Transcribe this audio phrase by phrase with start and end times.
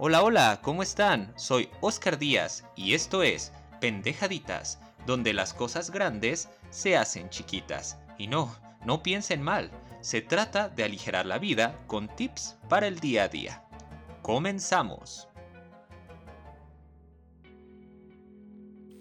[0.00, 1.32] Hola, hola, ¿cómo están?
[1.34, 8.00] Soy Oscar Díaz y esto es Pendejaditas, donde las cosas grandes se hacen chiquitas.
[8.16, 8.54] Y no,
[8.86, 13.28] no piensen mal, se trata de aligerar la vida con tips para el día a
[13.28, 13.64] día.
[14.22, 15.28] Comenzamos.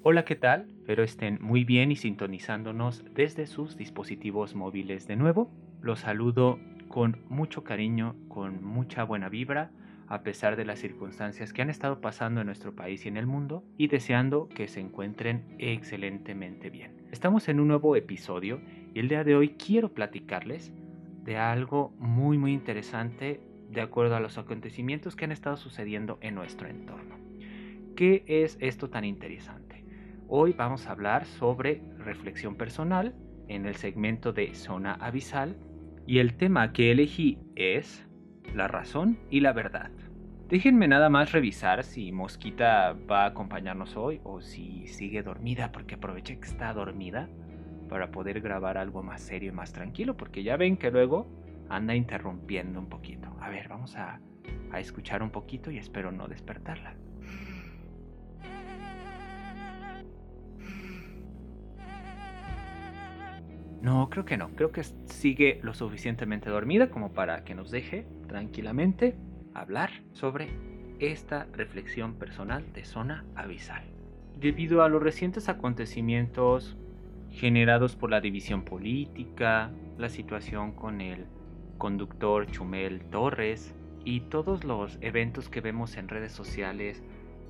[0.01, 0.67] Hola, ¿qué tal?
[0.79, 5.51] Espero estén muy bien y sintonizándonos desde sus dispositivos móviles de nuevo.
[5.79, 9.69] Los saludo con mucho cariño, con mucha buena vibra
[10.07, 13.27] a pesar de las circunstancias que han estado pasando en nuestro país y en el
[13.27, 17.07] mundo, y deseando que se encuentren excelentemente bien.
[17.11, 18.61] Estamos en un nuevo episodio
[18.93, 20.73] y el día de hoy quiero platicarles
[21.23, 26.35] de algo muy muy interesante de acuerdo a los acontecimientos que han estado sucediendo en
[26.35, 27.17] nuestro entorno.
[27.95, 29.83] ¿Qué es esto tan interesante?
[30.29, 33.15] Hoy vamos a hablar sobre reflexión personal
[33.47, 35.57] en el segmento de zona abisal
[36.05, 38.06] y el tema que elegí es
[38.53, 39.91] la razón y la verdad.
[40.49, 45.95] Déjenme nada más revisar si Mosquita va a acompañarnos hoy o si sigue dormida, porque
[45.95, 47.27] aproveché que está dormida
[47.89, 51.27] para poder grabar algo más serio y más tranquilo, porque ya ven que luego
[51.69, 53.35] anda interrumpiendo un poquito.
[53.41, 54.21] A ver, vamos a,
[54.71, 56.95] a escuchar un poquito y espero no despertarla.
[63.81, 64.49] No, creo que no.
[64.55, 69.15] Creo que sigue lo suficientemente dormida como para que nos deje tranquilamente
[69.53, 70.49] hablar sobre
[70.99, 73.83] esta reflexión personal de zona abisal.
[74.39, 76.77] Debido a los recientes acontecimientos
[77.31, 81.25] generados por la división política, la situación con el
[81.77, 87.03] conductor Chumel Torres y todos los eventos que vemos en redes sociales,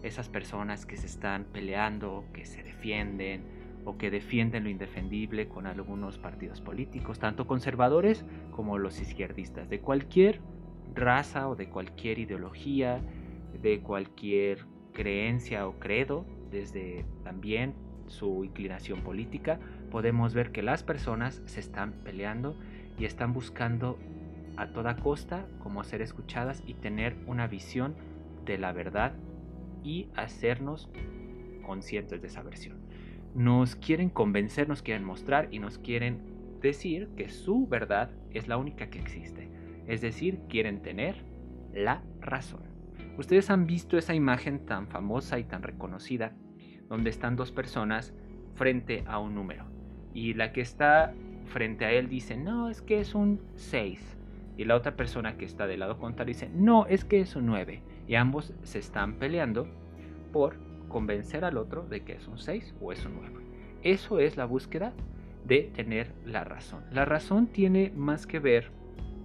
[0.04, 3.44] esas personas que se están peleando, que se defienden,
[3.88, 9.80] o que defienden lo indefendible con algunos partidos políticos, tanto conservadores como los izquierdistas, de
[9.80, 10.42] cualquier
[10.94, 13.02] raza o de cualquier ideología,
[13.62, 17.76] de cualquier creencia o credo, desde también
[18.08, 19.58] su inclinación política,
[19.90, 22.58] podemos ver que las personas se están peleando
[23.00, 23.98] y están buscando
[24.58, 27.96] a toda costa cómo ser escuchadas y tener una visión
[28.44, 29.14] de la verdad
[29.82, 30.90] y hacernos
[31.66, 32.77] conscientes de esa versión
[33.38, 36.20] nos quieren convencer, nos quieren mostrar y nos quieren
[36.60, 39.50] decir que su verdad es la única que existe.
[39.86, 41.24] Es decir, quieren tener
[41.72, 42.64] la razón.
[43.18, 46.34] Ustedes han visto esa imagen tan famosa y tan reconocida
[46.90, 48.14] donde están dos personas
[48.56, 49.78] frente a un número
[50.18, 51.14] y la que está
[51.46, 54.18] frente a él dice, no, es que es un 6.
[54.58, 57.46] Y la otra persona que está del lado contrario dice, no, es que es un
[57.46, 57.84] 9.
[58.08, 59.68] Y ambos se están peleando
[60.34, 63.46] por convencer al otro de que es un 6 o es un 9.
[63.84, 64.94] Eso es la búsqueda
[65.46, 66.84] de tener la razón.
[66.92, 68.72] La razón tiene más que ver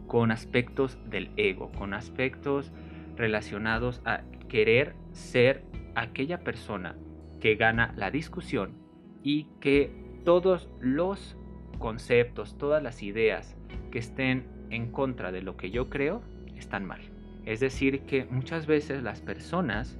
[0.07, 2.71] con aspectos del ego, con aspectos
[3.17, 5.65] relacionados a querer ser
[5.95, 6.97] aquella persona
[7.41, 8.75] que gana la discusión
[9.23, 9.91] y que
[10.25, 11.37] todos los
[11.79, 13.57] conceptos, todas las ideas
[13.91, 16.23] que estén en contra de lo que yo creo
[16.57, 17.01] están mal.
[17.45, 19.99] Es decir, que muchas veces las personas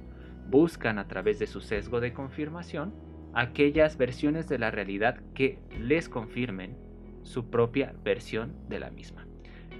[0.49, 2.93] buscan a través de su sesgo de confirmación
[3.33, 6.77] aquellas versiones de la realidad que les confirmen
[7.23, 9.25] su propia versión de la misma.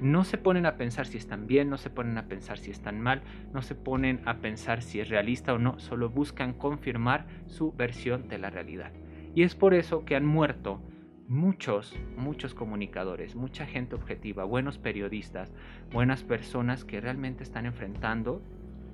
[0.02, 3.00] No se ponen a pensar si están bien, no se ponen a pensar si están
[3.00, 3.22] mal,
[3.54, 8.28] no se ponen a pensar si es realista o no, solo buscan confirmar su versión
[8.28, 8.92] de la realidad.
[9.36, 10.82] Y es por eso que han muerto
[11.28, 15.54] muchos, muchos comunicadores, mucha gente objetiva, buenos periodistas,
[15.92, 18.42] buenas personas que realmente están enfrentando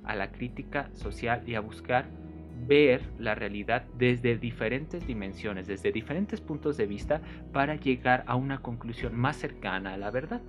[0.09, 2.09] a la crítica social y a buscar
[2.67, 7.21] ver la realidad desde diferentes dimensiones, desde diferentes puntos de vista
[7.53, 10.41] para llegar a una conclusión más cercana a la verdad.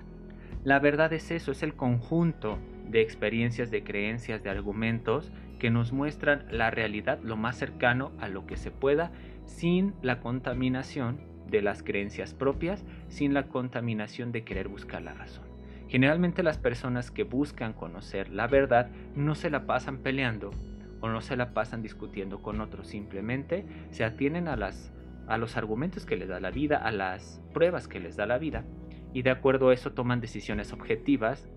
[0.64, 5.92] La verdad es eso, es el conjunto de experiencias, de creencias, de argumentos que nos
[5.92, 9.12] muestran la realidad lo más cercano a lo que se pueda
[9.44, 15.49] sin la contaminación de las creencias propias, sin la contaminación de querer buscar la razón.
[15.90, 20.52] Generalmente las personas que buscan conocer la verdad no se la pasan peleando
[21.00, 24.92] o no se la pasan discutiendo con otros, simplemente se atienen a, las,
[25.26, 28.38] a los argumentos que les da la vida, a las pruebas que les da la
[28.38, 28.64] vida
[29.12, 31.48] y de acuerdo a eso toman decisiones objetivas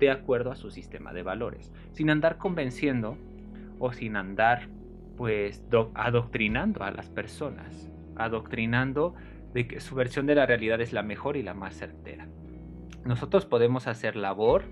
[0.00, 3.16] de acuerdo a su sistema de valores, sin andar convenciendo
[3.78, 4.68] o sin andar
[5.16, 9.14] pues adoctrinando a las personas, adoctrinando
[9.54, 12.26] de que su versión de la realidad es la mejor y la más certera.
[13.06, 14.64] Nosotros podemos hacer labor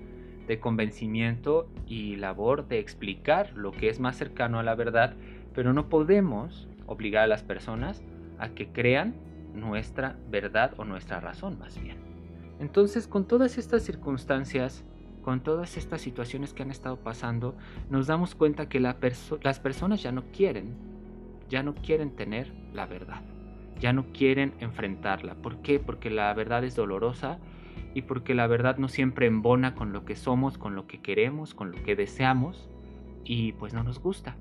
[0.47, 5.15] de convencimiento y labor de explicar lo que es más cercano a la verdad,
[5.55, 8.03] pero no podemos obligar a las personas
[8.39, 9.15] a que crean
[9.55, 11.97] nuestra verdad o nuestra razón más bien.
[12.59, 14.85] Entonces, con todas estas circunstancias
[15.25, 17.57] con todas estas situaciones que han estado pasando,
[17.89, 20.75] nos damos cuenta que las personas ya no quieren,
[21.49, 23.23] ya no quieren tener la verdad,
[23.81, 25.35] ya no quieren enfrentarla.
[25.37, 25.81] ¿Por qué?
[25.81, 27.39] Porque la verdad es dolorosa
[27.95, 31.55] y porque la verdad no siempre embona con lo que somos, con lo que queremos,
[31.55, 32.69] con lo que deseamos
[33.25, 34.37] y pues no nos gusta.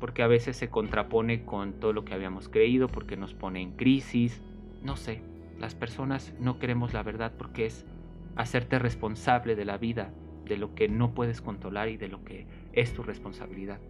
[0.00, 3.72] Porque a veces se contrapone con todo lo que habíamos creído, porque nos pone en
[3.72, 4.42] crisis,
[4.82, 5.22] no sé.
[5.58, 7.86] Las personas no queremos la verdad porque es
[8.34, 10.12] hacerte responsable de la vida
[10.44, 13.80] de lo que no puedes controlar y de lo que es tu responsabilidad.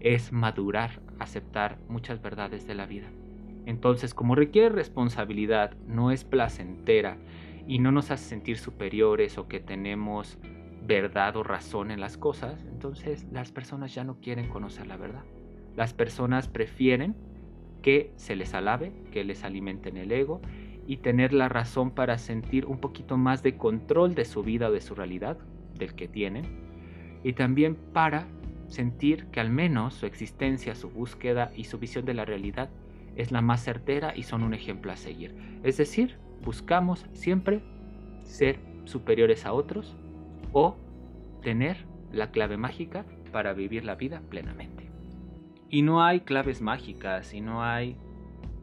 [0.00, 3.08] Es madurar, aceptar muchas verdades de la vida.
[3.66, 7.18] Entonces, como requiere responsabilidad, no es placentera
[7.66, 10.38] y no nos hace sentir superiores o que tenemos
[10.82, 15.24] verdad o razón en las cosas, entonces las personas ya no quieren conocer la verdad.
[15.76, 17.14] Las personas prefieren
[17.82, 20.40] que se les alabe, que les alimenten el ego
[20.86, 24.72] y tener la razón para sentir un poquito más de control de su vida o
[24.72, 25.38] de su realidad,
[25.78, 26.44] del que tienen,
[27.22, 28.26] y también para
[28.66, 32.70] sentir que al menos su existencia, su búsqueda y su visión de la realidad
[33.16, 35.34] es la más certera y son un ejemplo a seguir.
[35.62, 37.62] Es decir, buscamos siempre
[38.24, 39.96] ser superiores a otros
[40.52, 40.76] o
[41.42, 44.90] tener la clave mágica para vivir la vida plenamente.
[45.68, 47.96] Y no hay claves mágicas y no hay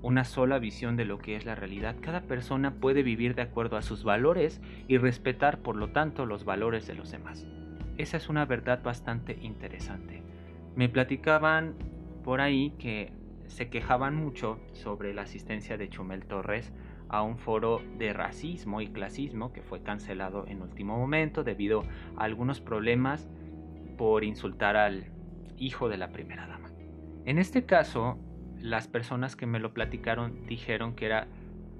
[0.02, 1.96] una sola visión de lo que es la realidad.
[2.02, 6.46] Cada persona puede vivir de acuerdo a sus valores y respetar por lo tanto los
[6.46, 7.48] valores de los demás.
[7.98, 10.22] Esa es una verdad bastante interesante.
[10.76, 11.76] Me platicaban
[12.24, 13.12] por ahí que
[13.48, 16.74] se quejaban mucho sobre la asistencia de Chumel Torres
[17.10, 21.84] a un foro de racismo y clasismo que fue cancelado en último momento debido
[22.18, 23.30] a algunos problemas
[23.98, 25.06] por insultar al
[25.58, 26.72] hijo de la primera dama.
[27.26, 28.18] En este caso,
[28.60, 31.28] las personas que me lo platicaron dijeron que era,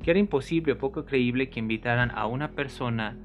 [0.04, 3.18] que era imposible o poco creíble que invitaran a una persona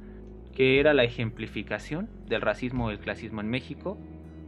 [0.55, 3.99] que era la ejemplificación del racismo o el clasismo en México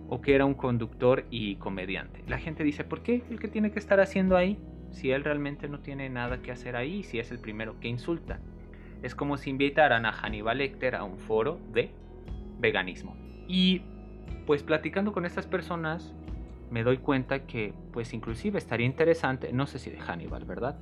[0.09, 2.23] o que era un conductor y comediante.
[2.29, 4.59] La gente dice, ¿por qué el que tiene que estar haciendo ahí?
[4.95, 8.39] Si él realmente no tiene nada que hacer ahí, si es el primero que insulta.
[9.03, 11.91] Es como si invitaran a Hannibal Lecter a un foro de
[12.61, 13.17] veganismo.
[13.49, 13.83] Y
[14.47, 16.15] pues platicando con estas personas,
[16.71, 20.79] me doy cuenta que pues inclusive estaría interesante, no sé si de Hannibal, ¿verdad?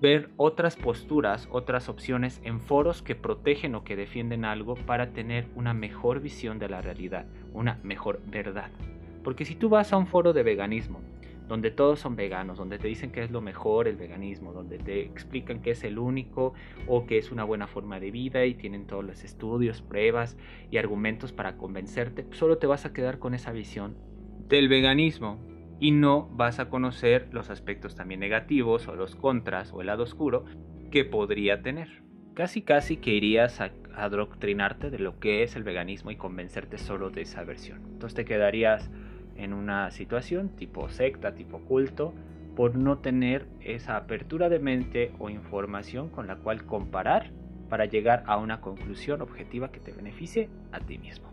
[0.00, 5.46] Ver otras posturas, otras opciones en foros que protegen o que defienden algo para tener
[5.54, 8.70] una mejor visión de la realidad, una mejor verdad.
[9.22, 11.00] Porque si tú vas a un foro de veganismo,
[11.48, 15.00] donde todos son veganos, donde te dicen que es lo mejor el veganismo, donde te
[15.00, 16.54] explican que es el único
[16.86, 20.36] o que es una buena forma de vida y tienen todos los estudios, pruebas
[20.70, 23.96] y argumentos para convencerte, solo te vas a quedar con esa visión
[24.48, 25.40] del veganismo
[25.78, 30.04] y no vas a conocer los aspectos también negativos o los contras o el lado
[30.04, 30.44] oscuro
[30.90, 32.02] que podría tener.
[32.34, 37.10] Casi casi que irías a adoctrinarte de lo que es el veganismo y convencerte solo
[37.10, 37.82] de esa versión.
[37.92, 38.90] Entonces te quedarías
[39.38, 42.14] en una situación tipo secta, tipo culto,
[42.54, 47.30] por no tener esa apertura de mente o información con la cual comparar
[47.68, 51.30] para llegar a una conclusión objetiva que te beneficie a ti mismo.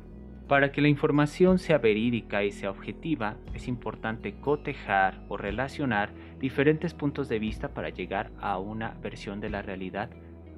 [0.47, 6.94] Para que la información sea verídica y sea objetiva, es importante cotejar o relacionar diferentes
[6.94, 10.09] puntos de vista para llegar a una versión de la realidad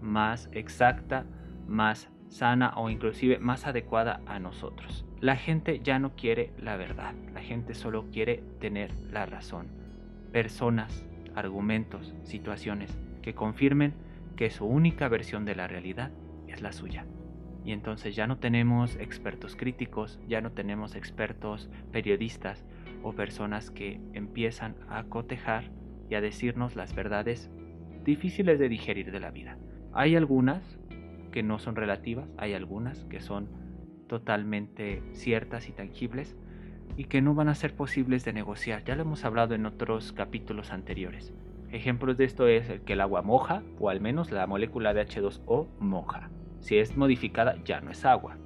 [0.02, 1.26] más exacta,
[1.68, 5.06] más sana o inclusive más adecuada a nosotros.
[5.22, 9.68] La gente ya no quiere la verdad, la gente solo quiere tener la razón.
[10.34, 13.94] Personas, argumentos, situaciones que confirmen
[14.36, 16.12] que su única versión de la realidad
[16.50, 17.06] es la suya.
[17.64, 22.66] Y entonces ya no tenemos expertos críticos, ya no tenemos expertos periodistas
[23.02, 25.72] o personas que empiezan a cotejar
[26.10, 27.50] y a decirnos las verdades
[28.04, 29.58] difíciles de digerir de la vida.
[29.94, 30.78] Hay algunas
[31.36, 33.50] que no son relativas, hay algunas que son
[34.08, 36.34] totalmente ciertas y tangibles
[36.96, 38.86] y que no van a ser posibles de negociar.
[38.86, 41.34] Ya lo hemos hablado en otros capítulos anteriores.
[41.74, 45.06] Ejemplos de esto es el que el agua moja o al menos la molécula de
[45.06, 46.30] H2O moja.
[46.62, 48.38] Si es modificada ya no es agua.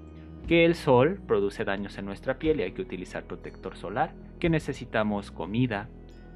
[0.47, 4.15] Que el sol produce daños en nuestra piel y hay que utilizar protector solar.
[4.39, 5.89] Que necesitamos comida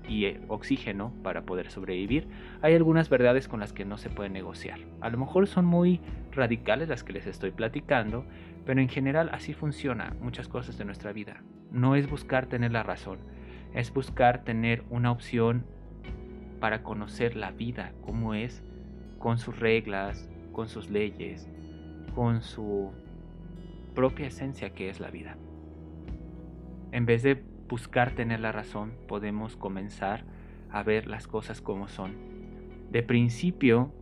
[0.07, 2.27] y eh, oxígeno para poder sobrevivir.
[2.62, 4.79] Hay algunas verdades con las que no se puede negociar.
[5.01, 8.25] A lo mejor son muy radicales las que les estoy platicando,
[8.65, 11.43] pero en general así funciona muchas cosas de nuestra vida.
[11.72, 13.19] No es buscar tener la razón,
[13.74, 15.65] es buscar tener una opción
[16.60, 18.63] para conocer la vida, cómo es,
[19.19, 21.50] con sus reglas, con sus leyes,
[22.15, 22.91] con su
[23.95, 25.38] propia esencia que es la vida.
[26.91, 30.24] En vez de buscar tener la razón, podemos comenzar
[30.70, 32.15] a ver las cosas como son.
[32.91, 33.93] De principio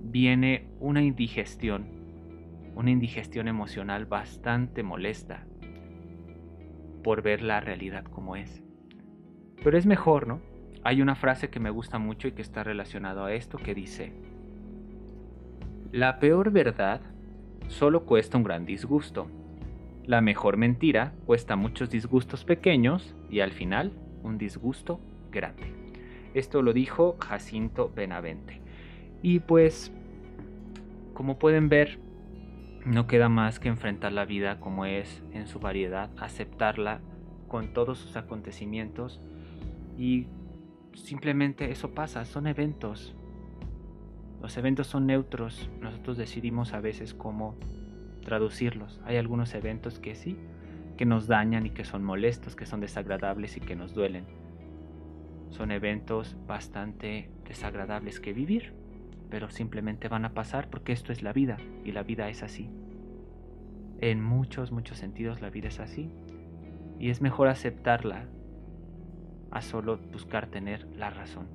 [0.00, 1.96] viene una indigestión
[2.76, 5.46] una indigestión emocional bastante molesta
[7.02, 8.62] por ver la realidad como es.
[9.64, 10.42] Pero es mejor, ¿no?
[10.84, 14.12] Hay una frase que me gusta mucho y que está relacionado a esto que dice,
[15.90, 17.00] la peor verdad
[17.68, 19.26] solo cuesta un gran disgusto.
[20.06, 25.00] La mejor mentira cuesta muchos disgustos pequeños y al final un disgusto
[25.32, 25.72] grande.
[26.32, 28.60] Esto lo dijo Jacinto Benavente.
[29.20, 29.92] Y pues,
[31.12, 31.98] como pueden ver,
[32.84, 37.00] no queda más que enfrentar la vida como es en su variedad, aceptarla
[37.48, 39.20] con todos sus acontecimientos
[39.98, 40.28] y
[40.94, 43.16] simplemente eso pasa, son eventos.
[44.40, 47.56] Los eventos son neutros, nosotros decidimos a veces cómo
[48.26, 49.00] traducirlos.
[49.06, 50.36] Hay algunos eventos que sí,
[50.98, 54.26] que nos dañan y que son molestos, que son desagradables y que nos duelen.
[55.48, 58.74] Son eventos bastante desagradables que vivir
[59.30, 62.70] pero simplemente van a pasar porque esto es la vida y la vida es así.
[64.00, 66.10] En muchos, muchos sentidos la vida es así
[66.98, 68.26] y es mejor aceptarla
[69.50, 71.48] a solo buscar tener la razón.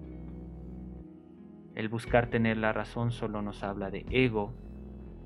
[1.76, 4.54] El buscar tener la razón solo nos habla de ego,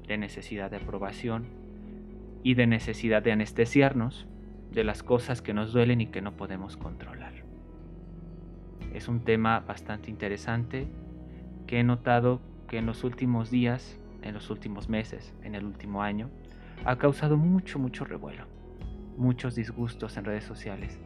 [0.08, 1.46] de necesidad de aprobación
[2.44, 4.28] y de necesidad de anestesiarnos
[4.72, 7.34] de las cosas que nos duelen y que no podemos controlar.
[8.94, 10.88] Es un tema bastante interesante
[11.68, 16.04] que he notado que en los últimos días, en los últimos meses, en el último
[16.04, 16.30] año,
[16.84, 18.46] ha causado mucho, mucho revuelo,
[19.18, 21.00] muchos disgustos en redes sociales,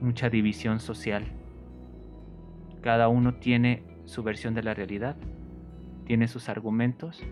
[0.00, 1.24] mucha división social.
[2.82, 5.16] Cada uno tiene su versión de la realidad,
[6.04, 7.24] tiene sus argumentos,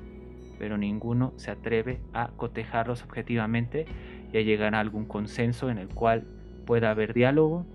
[0.59, 3.87] pero ninguno se atreve a cotejarlos objetivamente
[4.33, 6.25] y a llegar a algún consenso en el cual
[6.67, 7.67] pueda haber diálogo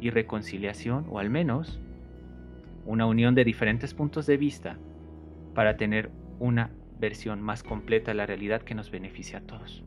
[0.00, 1.80] y reconciliación, o al menos
[2.84, 4.76] una unión de diferentes puntos de vista
[5.54, 9.84] para tener una versión más completa de la realidad que nos beneficie a todos.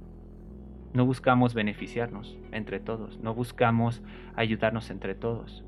[0.93, 4.01] No buscamos beneficiarnos entre todos, no buscamos
[4.35, 5.65] ayudarnos entre todos.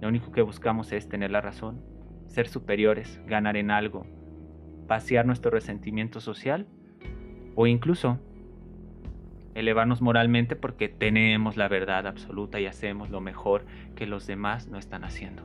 [0.00, 1.80] Lo único que buscamos es tener la razón,
[2.26, 4.06] ser superiores, ganar en algo,
[4.88, 6.66] pasear nuestro resentimiento social
[7.54, 8.18] o incluso
[9.54, 13.64] elevarnos moralmente porque tenemos la verdad absoluta y hacemos lo mejor
[13.94, 15.42] que los demás no están haciendo.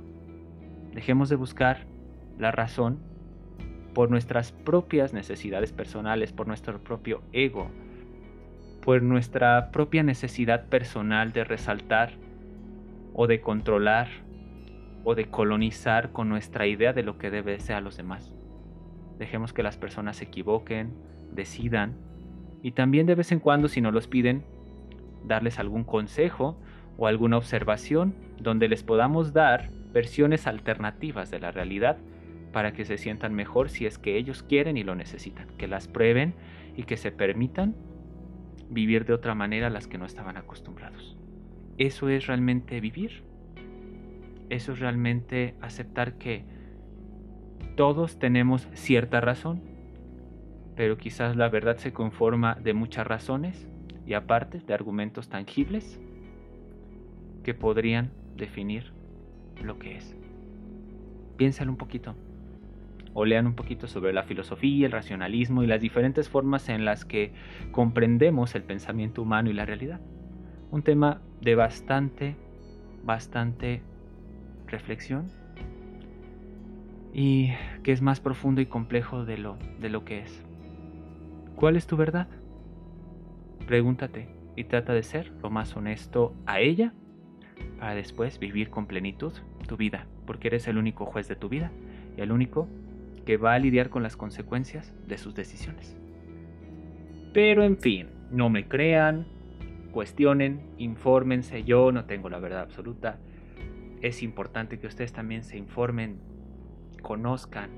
[0.93, 1.85] Dejemos de buscar
[2.37, 2.99] la razón
[3.93, 7.69] por nuestras propias necesidades personales, por nuestro propio ego,
[8.83, 12.13] por nuestra propia necesidad personal de resaltar
[13.13, 14.07] o de controlar
[15.03, 18.33] o de colonizar con nuestra idea de lo que debe ser a los demás.
[19.19, 20.93] Dejemos que las personas se equivoquen,
[21.31, 21.95] decidan
[22.61, 24.43] y también de vez en cuando si nos los piden,
[25.25, 26.57] darles algún consejo
[26.97, 31.97] o alguna observación donde les podamos dar versiones alternativas de la realidad
[32.51, 35.87] para que se sientan mejor si es que ellos quieren y lo necesitan, que las
[35.87, 36.33] prueben
[36.75, 37.75] y que se permitan
[38.69, 41.17] vivir de otra manera a las que no estaban acostumbrados.
[41.77, 43.23] Eso es realmente vivir.
[44.49, 46.45] Eso es realmente aceptar que
[47.75, 49.61] todos tenemos cierta razón,
[50.75, 53.67] pero quizás la verdad se conforma de muchas razones
[54.05, 55.99] y aparte de argumentos tangibles
[57.43, 58.91] que podrían definir
[59.61, 60.15] lo que es.
[61.37, 62.15] Piénsalo un poquito.
[63.15, 67.05] O lean un poquito sobre la filosofía, el racionalismo y las diferentes formas en las
[67.05, 67.33] que
[67.71, 69.99] comprendemos el pensamiento humano y la realidad.
[70.71, 72.35] Un tema de bastante,
[73.03, 73.83] bastante
[74.65, 75.42] reflexión
[77.13, 77.51] y
[77.83, 80.43] que es más profundo y complejo de lo, de lo que es.
[81.55, 82.27] ¿Cuál es tu verdad?
[83.67, 86.93] Pregúntate y trata de ser lo más honesto a ella
[87.79, 89.33] para después vivir con plenitud
[89.67, 91.71] tu vida, porque eres el único juez de tu vida
[92.17, 92.67] y el único
[93.25, 95.95] que va a lidiar con las consecuencias de sus decisiones.
[97.33, 99.25] Pero en fin, no me crean,
[99.91, 103.19] cuestionen, infórmense, yo no tengo la verdad absoluta.
[104.01, 106.19] Es importante que ustedes también se informen,
[107.03, 107.69] conozcan,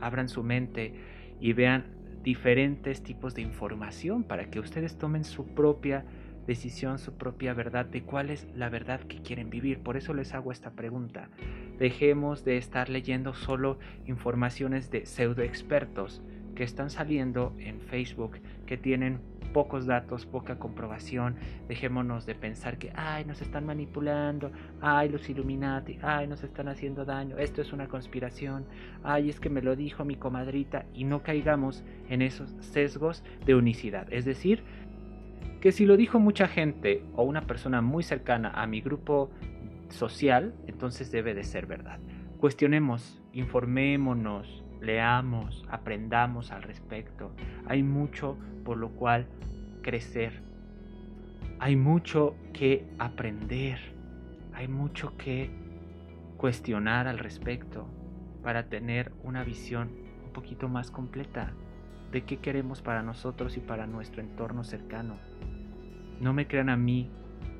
[0.00, 0.94] abran su mente
[1.40, 1.86] y vean
[2.22, 6.04] diferentes tipos de información para que ustedes tomen su propia
[6.46, 9.80] decisión, su propia verdad de cuál es la verdad que quieren vivir.
[9.80, 11.28] Por eso les hago esta pregunta.
[11.78, 16.22] Dejemos de estar leyendo solo informaciones de pseudo expertos
[16.54, 19.20] que están saliendo en Facebook, que tienen
[19.54, 21.36] pocos datos, poca comprobación.
[21.68, 24.50] Dejémonos de pensar que, ay, nos están manipulando,
[24.82, 28.66] ay, los Illuminati, ay, nos están haciendo daño, esto es una conspiración,
[29.02, 33.54] ay, es que me lo dijo mi comadrita, y no caigamos en esos sesgos de
[33.54, 34.12] unicidad.
[34.12, 34.64] Es decir,
[35.60, 39.30] que si lo dijo mucha gente o una persona muy cercana a mi grupo
[39.88, 42.00] social, entonces debe de ser verdad.
[42.38, 47.32] Cuestionemos, informémonos, leamos, aprendamos al respecto.
[47.66, 49.26] Hay mucho por lo cual
[49.82, 50.42] crecer.
[51.58, 53.78] Hay mucho que aprender.
[54.52, 55.50] Hay mucho que
[56.36, 57.88] cuestionar al respecto
[58.42, 59.90] para tener una visión
[60.24, 61.52] un poquito más completa
[62.12, 65.16] de qué queremos para nosotros y para nuestro entorno cercano.
[66.20, 67.10] No me crean a mí,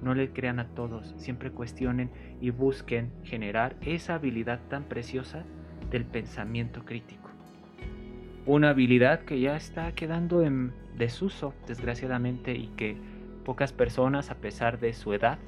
[0.03, 5.45] no le crean a todos, siempre cuestionen y busquen generar esa habilidad tan preciosa
[5.95, 7.31] del pensamiento crítico.
[8.47, 12.97] Una habilidad que ya está quedando en desuso, desgraciadamente, y que
[13.45, 15.39] pocas personas, a pesar de su edad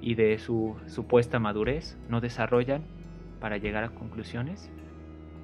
[0.00, 2.84] y de su supuesta madurez, no desarrollan
[3.38, 4.70] para llegar a conclusiones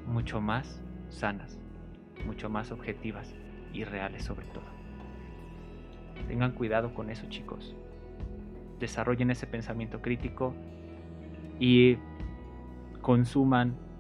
[0.06, 1.58] mucho más sanas,
[2.24, 3.34] mucho más objetivas
[3.74, 4.64] y reales sobre todo.
[6.26, 7.76] Tengan cuidado con eso chicos.
[8.80, 10.54] Desarrollen ese pensamiento crítico
[11.60, 11.98] y
[13.02, 13.91] consuman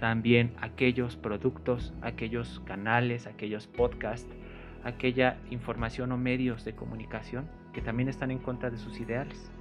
[0.00, 4.34] también aquellos productos, aquellos canales, aquellos podcasts,
[4.82, 9.52] aquella información o medios de comunicación que también están en contra de sus ideales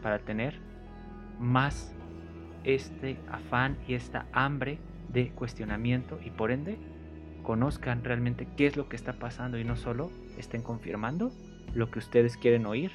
[0.00, 0.54] para tener
[1.38, 1.92] más
[2.62, 4.78] este afán y esta hambre
[5.12, 6.78] de cuestionamiento y por ende
[7.42, 11.32] conozcan realmente qué es lo que está pasando y no solo estén confirmando
[11.74, 12.92] lo que ustedes quieren oír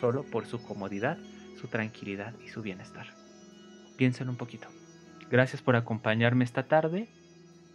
[0.00, 1.18] solo por su comodidad,
[1.60, 3.06] su tranquilidad y su bienestar.
[3.96, 4.68] Piensen un poquito.
[5.30, 7.08] Gracias por acompañarme esta tarde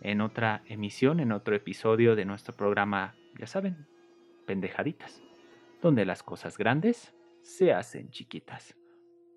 [0.01, 3.87] en otra emisión, en otro episodio de nuestro programa, ya saben,
[4.45, 5.21] pendejaditas,
[5.81, 8.75] donde las cosas grandes se hacen chiquitas.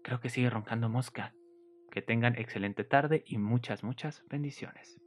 [0.03, 1.35] Creo que sigue roncando mosca.
[1.91, 5.01] Que tengan excelente tarde y muchas, muchas bendiciones.